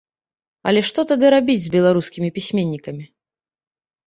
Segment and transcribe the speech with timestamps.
[0.71, 3.05] Але што тады рабіць з беларускімі пісьменнікамі?